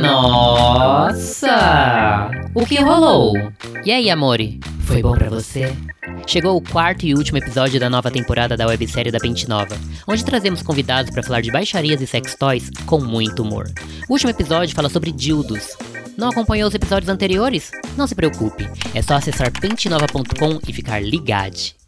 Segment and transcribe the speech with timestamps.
[0.00, 1.50] Nossa!
[2.54, 3.34] O que rolou?
[3.84, 4.60] E aí, amore?
[4.84, 5.74] Foi bom pra você?
[6.26, 9.76] Chegou o quarto e último episódio da nova temporada da websérie da Pente Nova,
[10.06, 13.70] onde trazemos convidados para falar de baixarias e sex toys com muito humor.
[14.08, 15.76] O último episódio fala sobre dildos.
[16.16, 17.70] Não acompanhou os episódios anteriores?
[17.96, 21.79] Não se preocupe, é só acessar pentenova.com e ficar ligado.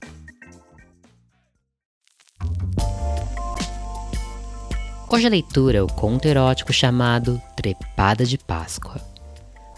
[5.13, 8.99] Hoje a leitura é o conto erótico chamado Trepada de Páscoa.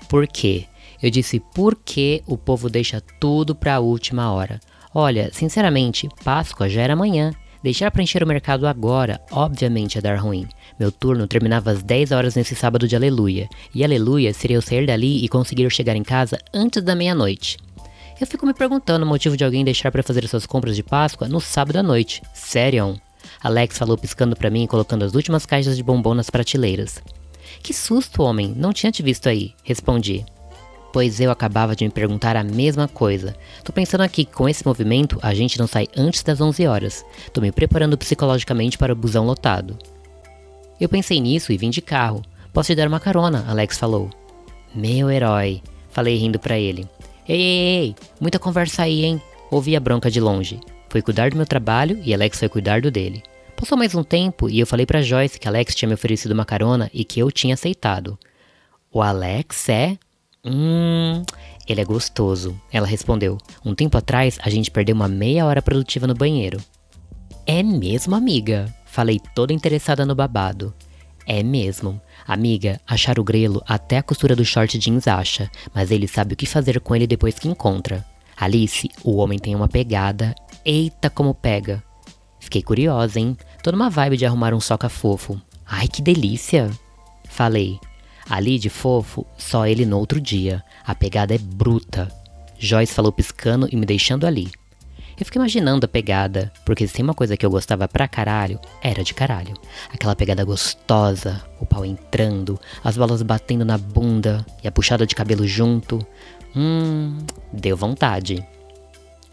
[0.09, 0.67] Por quê?
[1.03, 4.61] Eu disse por que o povo deixa tudo para a última hora.
[4.95, 7.33] Olha, sinceramente, Páscoa já era amanhã.
[7.65, 10.47] Deixar para encher o mercado agora, obviamente, é dar ruim.
[10.79, 14.87] Meu turno terminava às 10 horas nesse sábado de aleluia, e aleluia seria eu sair
[14.87, 17.57] dali e conseguir chegar em casa antes da meia-noite.
[18.21, 21.27] Eu fico me perguntando o motivo de alguém deixar para fazer suas compras de Páscoa
[21.27, 22.23] no sábado à noite.
[22.33, 23.01] Sério?
[23.45, 27.03] Alex falou piscando para mim e colocando as últimas caixas de bombom nas prateleiras.
[27.63, 30.25] Que susto, homem, não tinha te visto aí, respondi.
[30.91, 33.37] Pois eu acabava de me perguntar a mesma coisa.
[33.63, 37.05] Tô pensando aqui que com esse movimento a gente não sai antes das 11 horas.
[37.35, 39.77] Tô me preparando psicologicamente para o busão lotado.
[40.81, 42.23] Eu pensei nisso e vim de carro.
[42.51, 44.09] Posso te dar uma carona, Alex falou.
[44.75, 46.89] Meu herói, falei rindo para ele.
[47.29, 49.21] Ei, ei, ei, muita conversa aí, hein?
[49.51, 50.61] Ouvi a bronca de longe.
[50.89, 53.23] Fui cuidar do meu trabalho e Alex foi cuidar do dele.
[53.57, 56.45] Passou mais um tempo e eu falei para Joyce que Alex tinha me oferecido uma
[56.45, 58.19] carona e que eu tinha aceitado.
[58.93, 59.97] O Alex é?
[60.45, 61.23] Hum,
[61.67, 63.39] ele é gostoso, ela respondeu.
[63.65, 66.61] Um tempo atrás a gente perdeu uma meia hora produtiva no banheiro.
[67.47, 68.75] É mesmo, amiga?
[68.85, 70.75] Falei toda interessada no babado.
[71.27, 72.01] É mesmo.
[72.27, 76.37] Amiga, achar o grelo até a costura do short jeans acha, mas ele sabe o
[76.37, 78.05] que fazer com ele depois que encontra.
[78.37, 81.83] Alice, o homem tem uma pegada Eita, como pega.
[82.55, 83.37] Fiquei curiosa, hein?
[83.65, 85.43] Tô numa vibe de arrumar um soca fofo.
[85.67, 86.71] Ai, que delícia!
[87.29, 87.81] Falei.
[88.31, 90.63] Ali de fofo, só ele no outro dia.
[90.87, 92.09] A pegada é bruta.
[92.57, 94.53] Joyce falou piscando e me deixando ali.
[95.19, 98.61] Eu fiquei imaginando a pegada, porque se tem uma coisa que eu gostava pra caralho,
[98.81, 99.57] era de caralho.
[99.93, 105.17] Aquela pegada gostosa, o pau entrando, as bolas batendo na bunda e a puxada de
[105.17, 106.07] cabelo junto.
[106.55, 107.19] Hum,
[107.53, 108.47] deu vontade.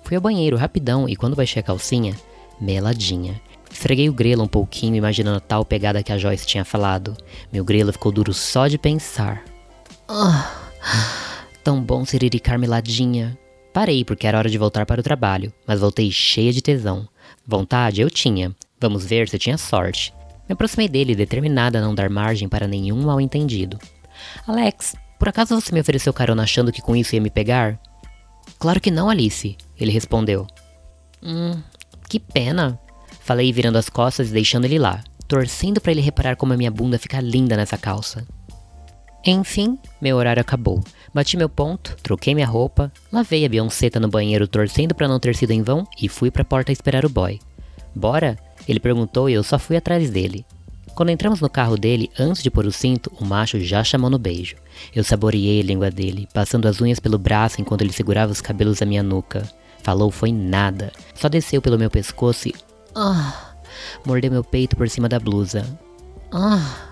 [0.03, 2.15] Fui ao banheiro rapidão e quando baixei a calcinha,
[2.61, 3.41] meladinha.
[3.71, 7.15] Esfreguei o grelo um pouquinho, imaginando a tal pegada que a Joyce tinha falado.
[7.51, 9.43] Meu grelo ficou duro só de pensar.
[10.07, 10.51] Ah,
[11.63, 13.37] tão bom siriricar meladinha.
[13.73, 17.07] Parei porque era hora de voltar para o trabalho, mas voltei cheia de tesão.
[17.47, 18.53] Vontade eu tinha.
[18.79, 20.13] Vamos ver se eu tinha sorte.
[20.49, 23.79] Me aproximei dele, determinada a não dar margem para nenhum mal entendido.
[24.45, 27.79] Alex, por acaso você me ofereceu carona achando que com isso ia me pegar?
[28.59, 30.45] Claro que não, Alice, ele respondeu.
[31.23, 31.61] Hum,
[32.11, 32.77] que pena.
[33.21, 36.69] Falei virando as costas e deixando ele lá, torcendo para ele reparar como a minha
[36.69, 38.27] bunda fica linda nessa calça.
[39.25, 40.83] Enfim, meu horário acabou.
[41.13, 45.37] Bati meu ponto, troquei minha roupa, lavei a Beyoncé no banheiro torcendo para não ter
[45.37, 47.39] sido em vão e fui para a porta esperar o boy.
[47.95, 48.37] Bora?
[48.67, 50.45] Ele perguntou e eu só fui atrás dele.
[50.93, 54.19] Quando entramos no carro dele, antes de pôr o cinto, o macho já chamou no
[54.19, 54.57] beijo.
[54.93, 58.79] Eu saboreei a língua dele, passando as unhas pelo braço enquanto ele segurava os cabelos
[58.79, 59.49] da minha nuca.
[59.83, 62.55] Falou foi nada, só desceu pelo meu pescoço e.
[62.95, 63.55] Ah!
[64.05, 65.65] Mordeu meu peito por cima da blusa.
[66.31, 66.91] Ah!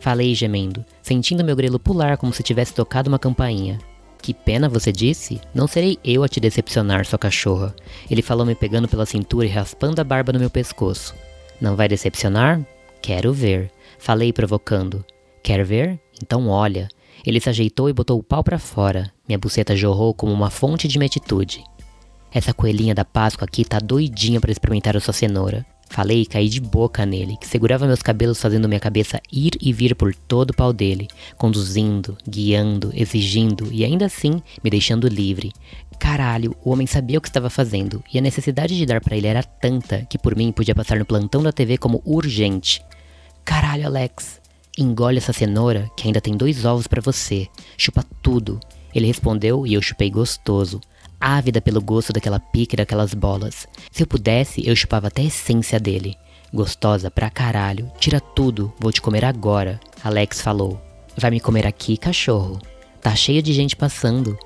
[0.00, 3.78] Falei gemendo, sentindo meu grelo pular como se tivesse tocado uma campainha.
[4.20, 5.40] Que pena você disse?
[5.52, 7.74] Não serei eu a te decepcionar, sua cachorra.
[8.08, 11.14] Ele falou me pegando pela cintura e raspando a barba no meu pescoço.
[11.60, 12.64] Não vai decepcionar?
[13.00, 13.70] Quero ver.
[13.98, 15.04] Falei provocando.
[15.42, 16.00] Quer ver?
[16.22, 16.88] Então olha.
[17.26, 19.12] Ele se ajeitou e botou o pau para fora.
[19.26, 21.64] Minha buceta jorrou como uma fonte de metitude.
[22.34, 25.66] Essa coelhinha da Páscoa aqui tá doidinha para experimentar a sua cenoura.
[25.90, 29.70] Falei e caí de boca nele, que segurava meus cabelos fazendo minha cabeça ir e
[29.74, 31.06] vir por todo o pau dele,
[31.36, 35.52] conduzindo, guiando, exigindo e ainda assim me deixando livre.
[35.98, 39.26] Caralho, o homem sabia o que estava fazendo, e a necessidade de dar para ele
[39.26, 42.82] era tanta que por mim podia passar no plantão da TV como urgente.
[43.44, 44.40] Caralho, Alex,
[44.78, 47.46] engole essa cenoura que ainda tem dois ovos para você.
[47.76, 48.58] Chupa tudo.
[48.94, 50.80] Ele respondeu e eu chupei gostoso,
[51.22, 53.68] ávida pelo gosto daquela pique daquelas bolas.
[53.92, 56.16] Se eu pudesse, eu chupava até a essência dele.
[56.52, 60.82] Gostosa pra caralho, tira tudo, vou te comer agora, Alex falou.
[61.16, 62.58] Vai me comer aqui, cachorro.
[63.00, 64.36] Tá cheio de gente passando.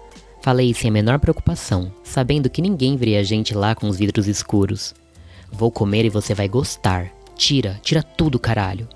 [0.42, 4.28] Falei sem a menor preocupação, sabendo que ninguém veria a gente lá com os vidros
[4.28, 4.94] escuros.
[5.50, 7.10] Vou comer e você vai gostar.
[7.34, 8.88] Tira, tira tudo, caralho.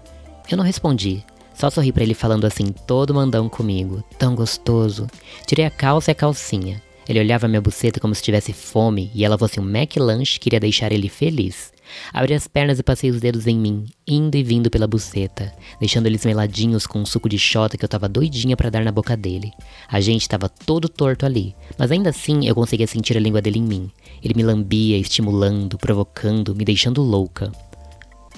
[0.49, 1.25] Eu não respondi,
[1.61, 5.07] só sorri para ele falando assim, todo mandão comigo, tão gostoso.
[5.47, 6.81] Tirei a calça e a calcinha.
[7.11, 10.61] Ele olhava minha buceta como se tivesse fome e ela fosse um McLanche que iria
[10.61, 11.73] deixar ele feliz.
[12.13, 16.07] Abri as pernas e passei os dedos em mim, indo e vindo pela buceta, deixando
[16.07, 19.17] eles meladinhos com um suco de xota que eu tava doidinha para dar na boca
[19.17, 19.51] dele.
[19.89, 23.59] A gente tava todo torto ali, mas ainda assim eu conseguia sentir a língua dele
[23.59, 23.91] em mim.
[24.23, 27.51] Ele me lambia, estimulando, provocando, me deixando louca.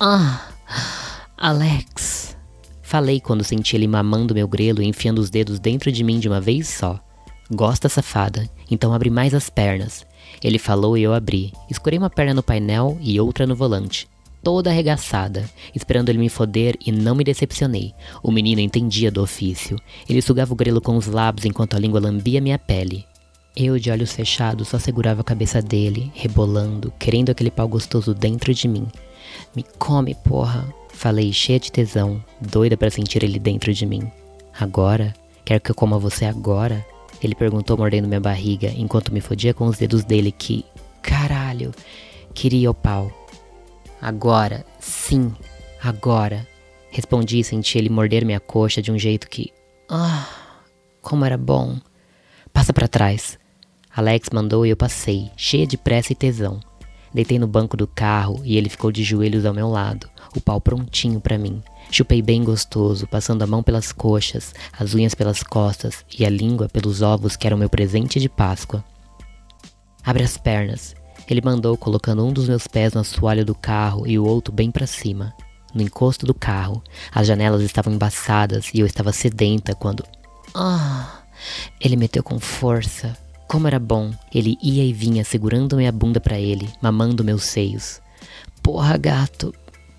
[0.00, 0.48] Ah,
[1.36, 2.34] Alex.
[2.80, 6.26] Falei quando senti ele mamando meu grelo e enfiando os dedos dentro de mim de
[6.26, 6.98] uma vez só.
[7.54, 10.06] Gosta, safada, então abre mais as pernas.
[10.42, 11.52] Ele falou e eu abri.
[11.70, 14.08] Escurei uma perna no painel e outra no volante.
[14.42, 17.92] Toda arregaçada, esperando ele me foder e não me decepcionei.
[18.22, 19.78] O menino entendia do ofício.
[20.08, 23.04] Ele sugava o grelo com os lábios enquanto a língua lambia minha pele.
[23.54, 28.54] Eu, de olhos fechados, só segurava a cabeça dele, rebolando, querendo aquele pau gostoso dentro
[28.54, 28.86] de mim.
[29.54, 34.10] Me come, porra, falei cheia de tesão, doida para sentir ele dentro de mim.
[34.58, 35.14] Agora?
[35.44, 36.84] Quer que eu coma você agora?
[37.22, 40.64] Ele perguntou mordendo minha barriga enquanto me fodia com os dedos dele que,
[41.00, 41.72] caralho,
[42.34, 43.12] queria o pau.
[44.00, 45.32] Agora, sim,
[45.80, 46.46] agora.
[46.90, 49.52] Respondi e senti ele morder minha coxa de um jeito que,
[49.88, 50.28] ah,
[51.00, 51.78] como era bom.
[52.52, 53.38] Passa para trás.
[53.94, 56.60] Alex mandou e eu passei, cheia de pressa e tesão.
[57.14, 60.60] Deitei no banco do carro e ele ficou de joelhos ao meu lado, o pau
[60.60, 61.62] prontinho para mim.
[61.90, 66.68] Chupei bem gostoso, passando a mão pelas coxas, as unhas pelas costas e a língua
[66.68, 68.82] pelos ovos que eram meu presente de Páscoa.
[70.04, 70.94] Abre as pernas.
[71.28, 74.70] Ele mandou, colocando um dos meus pés no assoalho do carro e o outro bem
[74.70, 75.34] para cima.
[75.74, 76.82] No encosto do carro,
[77.14, 80.04] as janelas estavam embaçadas e eu estava sedenta quando.
[80.54, 81.22] Ah!
[81.80, 83.16] Ele meteu com força.
[83.52, 84.14] Como era bom!
[84.34, 88.00] Ele ia e vinha segurando minha bunda para ele, mamando meus seios.
[88.62, 89.54] Porra, gato!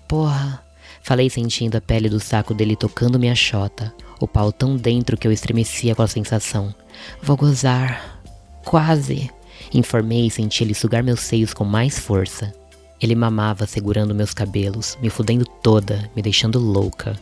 [0.08, 0.60] Porra!
[1.04, 5.24] Falei sentindo a pele do saco dele tocando minha chota, o pau tão dentro que
[5.24, 6.74] eu estremecia com a sensação.
[7.22, 8.20] Vou gozar.
[8.64, 9.30] Quase.
[9.72, 12.52] Informei e senti ele sugar meus seios com mais força.
[13.00, 17.14] Ele mamava segurando meus cabelos, me fudendo toda, me deixando louca.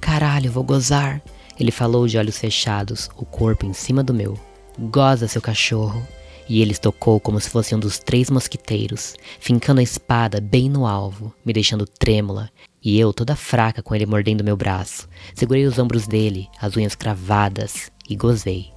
[0.00, 1.20] Caralho, vou gozar.
[1.58, 4.38] Ele falou de olhos fechados, o corpo em cima do meu.
[4.88, 6.02] Goza, seu cachorro.
[6.48, 10.86] E ele estocou como se fosse um dos três mosquiteiros, fincando a espada bem no
[10.86, 12.50] alvo, me deixando trêmula,
[12.82, 16.94] e eu, toda fraca com ele mordendo meu braço, segurei os ombros dele, as unhas
[16.94, 18.72] cravadas, e gozei.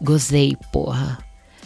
[0.00, 1.18] Gozei, porra!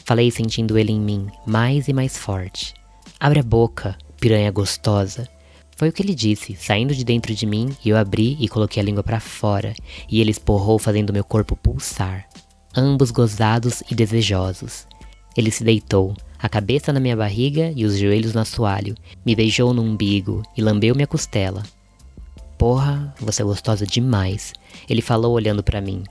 [0.04, 2.74] Falei sentindo ele em mim, mais e mais forte.
[3.20, 5.28] Abre a boca, piranha gostosa.
[5.76, 8.82] Foi o que ele disse, saindo de dentro de mim, e eu abri e coloquei
[8.82, 9.74] a língua para fora,
[10.08, 12.26] e ele esporrou fazendo meu corpo pulsar.
[12.74, 14.86] Ambos gozados e desejosos.
[15.36, 19.72] Ele se deitou, a cabeça na minha barriga e os joelhos no assoalho, me beijou
[19.72, 21.62] no umbigo e lambeu minha costela,
[22.62, 24.52] Porra, você é gostosa demais.
[24.88, 26.04] Ele falou olhando para mim.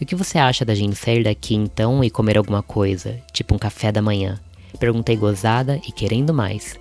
[0.00, 3.54] E o que você acha da gente sair daqui então e comer alguma coisa, tipo
[3.54, 4.40] um café da manhã?
[4.80, 6.74] Perguntei gozada e querendo mais.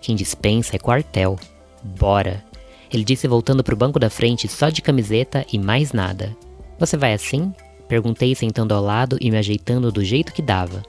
[0.00, 1.36] Quem dispensa é quartel.
[1.82, 2.44] Bora.
[2.88, 6.32] Ele disse voltando pro banco da frente só de camiseta e mais nada.
[6.78, 7.52] Você vai assim?
[7.88, 10.82] Perguntei sentando ao lado e me ajeitando do jeito que dava.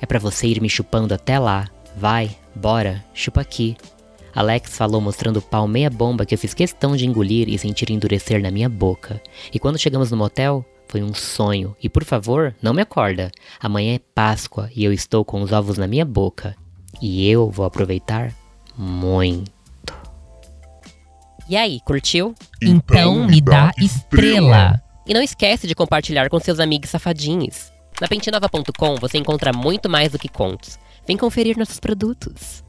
[0.00, 1.68] É para você ir me chupando até lá.
[1.96, 3.76] Vai, bora, chupa aqui.
[4.34, 7.90] Alex falou mostrando o pau meia bomba que eu fiz questão de engolir e sentir
[7.90, 9.22] endurecer na minha boca.
[9.52, 11.76] E quando chegamos no motel, foi um sonho.
[11.82, 13.30] E por favor, não me acorda.
[13.60, 16.56] Amanhã é Páscoa e eu estou com os ovos na minha boca.
[17.00, 18.32] E eu vou aproveitar
[18.76, 19.52] muito.
[21.48, 22.34] E aí, curtiu?
[22.60, 24.83] Então me dá estrela.
[25.06, 27.72] E não esquece de compartilhar com seus amigos safadinhos.
[28.00, 30.78] Na pentinova.com você encontra muito mais do que contos.
[31.06, 32.64] Vem conferir nossos produtos.